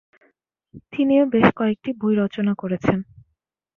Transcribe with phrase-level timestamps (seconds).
[0.93, 2.99] তিনিও বেশ কয়েকটি বই রচনা করেছেন।